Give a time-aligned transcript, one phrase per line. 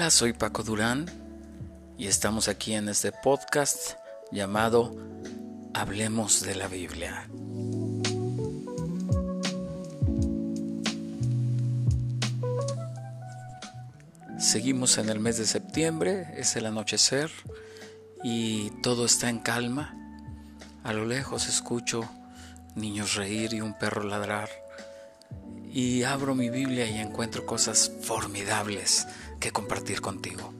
[0.00, 1.04] Hola, soy Paco Durán
[1.98, 3.98] y estamos aquí en este podcast
[4.32, 4.96] llamado
[5.74, 7.28] Hablemos de la Biblia.
[14.38, 17.30] Seguimos en el mes de septiembre, es el anochecer
[18.24, 19.94] y todo está en calma.
[20.82, 22.08] A lo lejos escucho
[22.74, 24.48] niños reír y un perro ladrar.
[25.70, 29.06] Y abro mi Biblia y encuentro cosas formidables
[29.40, 30.54] que compartir contigo.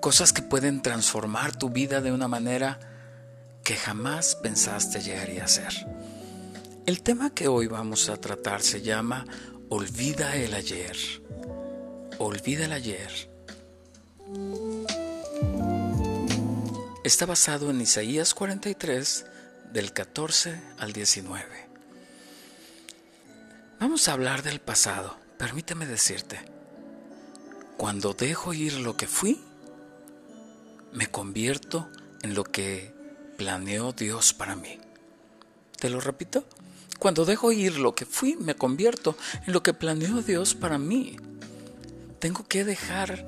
[0.00, 2.78] Cosas que pueden transformar tu vida de una manera
[3.64, 5.86] que jamás pensaste llegar a ser.
[6.86, 9.26] El tema que hoy vamos a tratar se llama
[9.68, 10.96] Olvida el ayer.
[12.18, 13.30] Olvida el ayer.
[17.04, 19.26] Está basado en Isaías 43
[19.72, 21.44] del 14 al 19.
[23.80, 25.16] Vamos a hablar del pasado.
[25.36, 26.40] Permíteme decirte,
[27.78, 29.40] cuando dejo ir lo que fui,
[30.92, 31.88] me convierto
[32.22, 32.92] en lo que
[33.36, 34.80] planeó Dios para mí.
[35.78, 36.44] Te lo repito,
[36.98, 41.18] cuando dejo ir lo que fui, me convierto en lo que planeó Dios para mí.
[42.18, 43.24] Tengo que dejar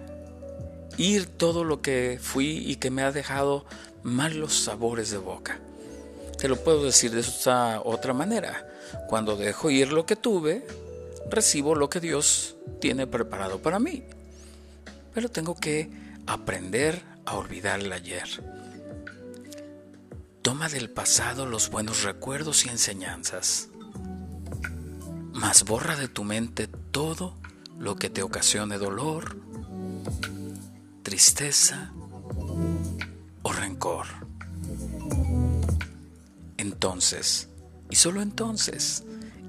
[0.96, 3.64] ir todo lo que fui y que me ha dejado
[4.02, 5.60] malos sabores de boca.
[6.38, 8.68] Te lo puedo decir de esta otra manera.
[9.08, 10.66] Cuando dejo ir lo que tuve,
[11.30, 14.02] recibo lo que Dios tiene preparado para mí.
[15.14, 15.90] Pero tengo que
[16.26, 18.28] aprender a olvidar el ayer.
[20.42, 23.68] Toma del pasado los buenos recuerdos y enseñanzas,
[25.32, 27.36] mas borra de tu mente todo
[27.78, 29.36] lo que te ocasione dolor,
[31.02, 31.92] tristeza
[33.42, 34.06] o rencor
[36.60, 37.48] entonces,
[37.90, 39.04] y solo entonces,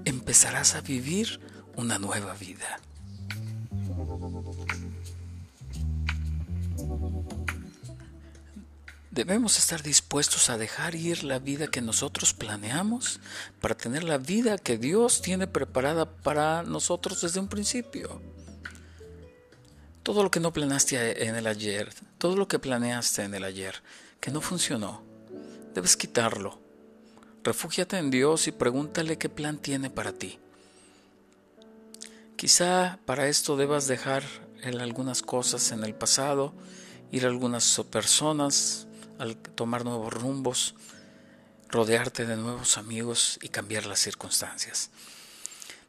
[0.06, 1.40] empezarás a vivir
[1.76, 2.80] una nueva vida.
[9.12, 13.20] Debemos estar dispuestos a dejar ir la vida que nosotros planeamos
[13.60, 18.22] para tener la vida que Dios tiene preparada para nosotros desde un principio.
[20.02, 23.84] Todo lo que no planeaste en el ayer, todo lo que planeaste en el ayer,
[24.20, 25.04] que no funcionó,
[25.76, 26.62] debes quitarlo
[27.44, 30.38] Refúgiate en Dios y pregúntale qué plan tiene para ti.
[32.36, 34.24] Quizá para esto debas dejar
[34.64, 36.54] algunas cosas en el pasado,
[37.12, 38.86] ir a algunas personas,
[39.22, 40.74] al tomar nuevos rumbos,
[41.70, 44.90] rodearte de nuevos amigos y cambiar las circunstancias.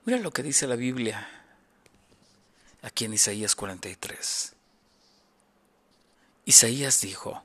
[0.04, 1.26] Mira lo que dice la Biblia
[2.82, 4.53] aquí en Isaías 43.
[6.44, 7.43] Isaías dijo,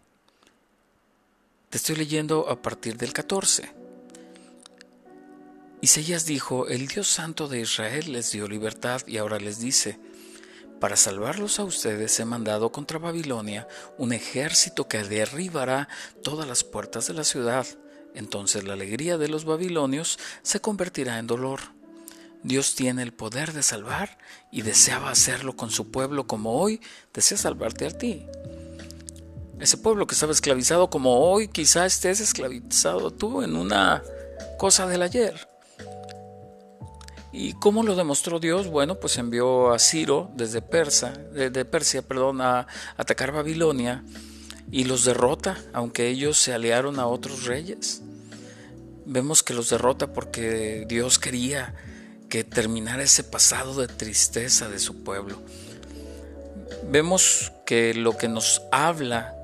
[1.69, 3.71] te estoy leyendo a partir del 14.
[5.79, 9.97] Isaías dijo, el Dios Santo de Israel les dio libertad y ahora les dice,
[10.79, 13.67] para salvarlos a ustedes he mandado contra Babilonia
[13.97, 15.87] un ejército que derribará
[16.23, 17.65] todas las puertas de la ciudad.
[18.13, 21.59] Entonces la alegría de los babilonios se convertirá en dolor.
[22.43, 24.17] Dios tiene el poder de salvar
[24.51, 26.79] y deseaba hacerlo con su pueblo como hoy
[27.13, 28.25] desea salvarte a ti.
[29.59, 34.03] Ese pueblo que estaba esclavizado como hoy quizá estés esclavizado tú en una
[34.59, 35.47] cosa del ayer.
[37.39, 38.67] ¿Y cómo lo demostró Dios?
[38.67, 41.13] Bueno, pues envió a Ciro desde Persa,
[41.69, 42.65] Persia, perdón, a
[42.97, 44.03] atacar Babilonia
[44.71, 48.01] y los derrota, aunque ellos se aliaron a otros reyes.
[49.05, 51.75] Vemos que los derrota porque Dios quería
[52.27, 55.39] que terminara ese pasado de tristeza de su pueblo.
[56.89, 59.35] Vemos que lo que nos habla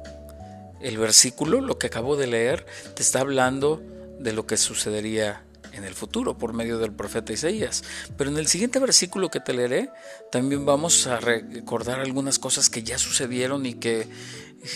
[0.81, 2.65] el versículo, lo que acabo de leer,
[2.95, 3.83] te está hablando
[4.19, 5.43] de lo que sucedería
[5.73, 7.83] en el futuro por medio del profeta Isaías.
[8.17, 9.89] Pero en el siguiente versículo que te leeré,
[10.31, 14.07] también vamos a recordar algunas cosas que ya sucedieron y que,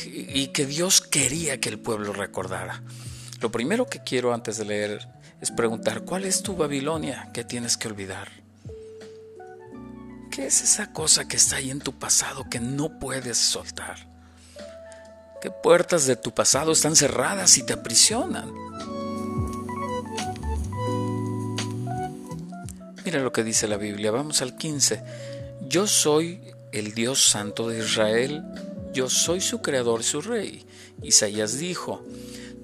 [0.05, 2.83] y que Dios quería que el pueblo recordara.
[3.41, 5.07] Lo primero que quiero antes de leer
[5.41, 8.29] es preguntar, ¿cuál es tu Babilonia que tienes que olvidar?
[10.31, 14.07] ¿Qué es esa cosa que está ahí en tu pasado que no puedes soltar?
[15.41, 18.51] ¿Qué puertas de tu pasado están cerradas y te aprisionan?
[23.07, 25.01] Mira lo que dice la Biblia, vamos al 15.
[25.61, 26.41] Yo soy
[26.73, 28.43] el Dios Santo de Israel,
[28.91, 30.65] yo soy su creador y su rey.
[31.01, 32.05] Isaías dijo,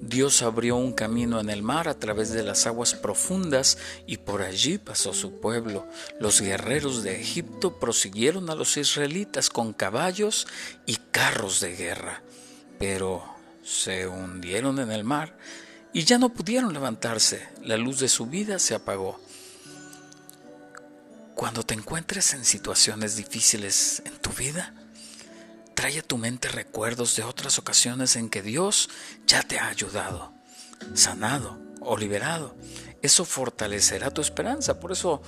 [0.02, 4.42] Dios abrió un camino en el mar a través de las aguas profundas y por
[4.42, 5.86] allí pasó su pueblo.
[6.20, 10.46] Los guerreros de Egipto prosiguieron a los israelitas con caballos
[10.84, 12.22] y carros de guerra,
[12.78, 13.24] pero
[13.62, 15.38] se hundieron en el mar
[15.94, 17.48] y ya no pudieron levantarse.
[17.62, 19.23] La luz de su vida se apagó.
[21.34, 24.72] Cuando te encuentres en situaciones difíciles en tu vida,
[25.74, 28.88] trae a tu mente recuerdos de otras ocasiones en que Dios
[29.26, 30.32] ya te ha ayudado,
[30.94, 32.54] sanado o liberado.
[33.02, 34.78] Eso fortalecerá tu esperanza.
[34.78, 35.22] Por eso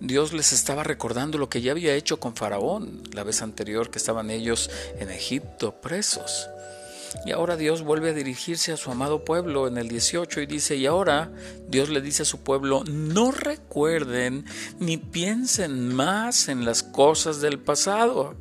[0.00, 3.98] Dios les estaba recordando lo que ya había hecho con Faraón la vez anterior que
[3.98, 6.48] estaban ellos en Egipto presos.
[7.24, 10.76] Y ahora Dios vuelve a dirigirse a su amado pueblo en el 18 y dice,
[10.76, 11.30] y ahora
[11.68, 14.44] Dios le dice a su pueblo, no recuerden
[14.78, 18.36] ni piensen más en las cosas del pasado.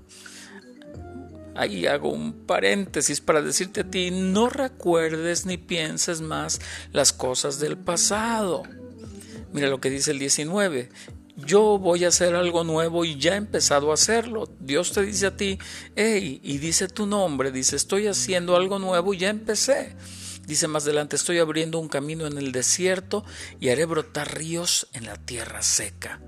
[1.55, 6.61] Ahí hago un paréntesis para decirte a ti, no recuerdes ni pienses más
[6.91, 8.63] las cosas del pasado.
[9.53, 10.89] Mira lo que dice el 19
[11.37, 14.49] yo voy a hacer algo nuevo y ya he empezado a hacerlo.
[14.59, 15.59] Dios te dice a ti,
[15.95, 19.95] hey, y dice tu nombre, dice, estoy haciendo algo nuevo y ya empecé.
[20.47, 23.23] Dice más adelante, estoy abriendo un camino en el desierto
[23.59, 26.19] y haré brotar ríos en la tierra seca.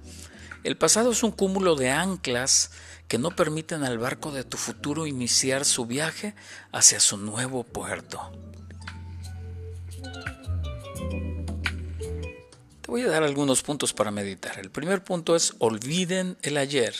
[0.64, 2.72] El pasado es un cúmulo de anclas
[3.08, 6.36] que no permiten al barco de tu futuro iniciar su viaje
[6.72, 8.49] hacia su nuevo puerto.
[12.90, 14.60] Voy a dar algunos puntos para meditar.
[14.60, 16.96] El primer punto es olviden el ayer.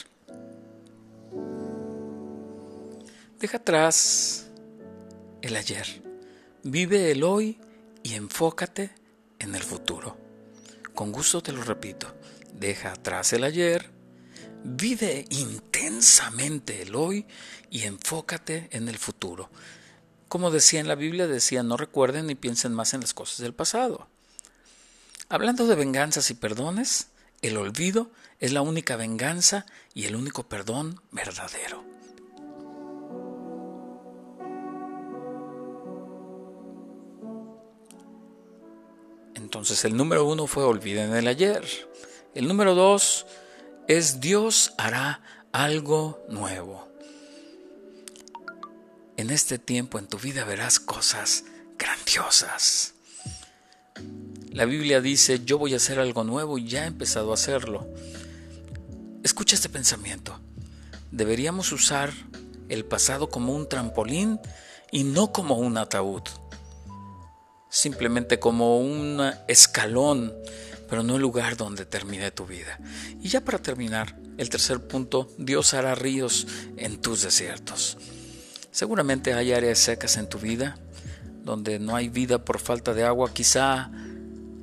[3.38, 4.50] Deja atrás
[5.42, 6.02] el ayer.
[6.62, 7.58] Vive el hoy
[8.02, 8.90] y enfócate
[9.38, 10.16] en el futuro.
[10.94, 12.14] Con gusto te lo repito.
[12.52, 13.90] Deja atrás el ayer.
[14.62, 17.26] Vive intensamente el hoy
[17.70, 19.50] y enfócate en el futuro.
[20.28, 23.54] Como decía en la Biblia, decía, no recuerden ni piensen más en las cosas del
[23.54, 24.06] pasado.
[25.32, 27.06] Hablando de venganzas y perdones,
[27.40, 28.10] el olvido
[28.40, 31.84] es la única venganza y el único perdón verdadero.
[39.36, 41.64] Entonces el número uno fue olviden el ayer.
[42.34, 43.24] El número dos
[43.86, 45.22] es Dios hará
[45.52, 46.88] algo nuevo.
[49.16, 51.44] En este tiempo en tu vida verás cosas
[51.78, 52.94] grandiosas.
[54.52, 57.86] La Biblia dice, yo voy a hacer algo nuevo y ya he empezado a hacerlo.
[59.22, 60.40] Escucha este pensamiento.
[61.12, 62.12] Deberíamos usar
[62.68, 64.40] el pasado como un trampolín
[64.90, 66.22] y no como un ataúd.
[67.68, 70.34] Simplemente como un escalón,
[70.88, 72.80] pero no el lugar donde termine tu vida.
[73.20, 77.98] Y ya para terminar, el tercer punto, Dios hará ríos en tus desiertos.
[78.72, 80.76] Seguramente hay áreas secas en tu vida,
[81.44, 83.92] donde no hay vida por falta de agua, quizá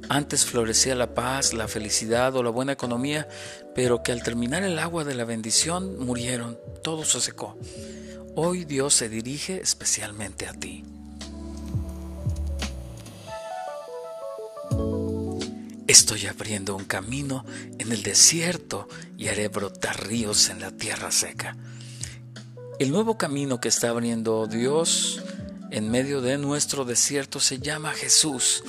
[0.10, 3.28] antes florecía la paz, la felicidad o la buena economía,
[3.76, 7.58] pero que al terminar el agua de la bendición murieron, todo se secó.
[8.36, 10.84] Hoy Dios se dirige especialmente a ti.
[15.88, 17.46] Estoy abriendo un camino
[17.78, 18.88] en el desierto
[19.18, 21.58] y haré brotar ríos en la tierra seca.
[22.80, 25.22] El nuevo camino que está abriendo Dios
[25.72, 28.64] en medio de nuestro desierto se llama Jesús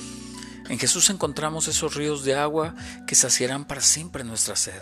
[0.69, 2.75] en Jesús encontramos esos ríos de agua
[3.07, 4.81] que saciarán para siempre nuestra sed.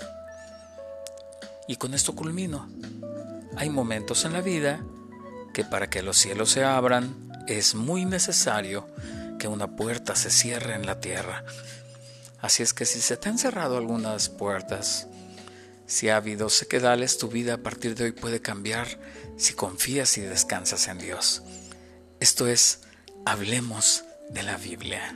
[1.67, 2.69] Y con esto culmino.
[3.55, 4.83] Hay momentos en la vida
[5.53, 8.87] que para que los cielos se abran es muy necesario
[9.39, 11.45] que una puerta se cierre en la tierra.
[12.41, 15.07] Así es que si se te han cerrado algunas puertas,
[15.85, 18.99] si ha habido sequedales, tu vida a partir de hoy puede cambiar
[19.37, 21.43] si confías y descansas en Dios.
[22.19, 22.81] Esto es,
[23.25, 25.13] hablemos de la Biblia.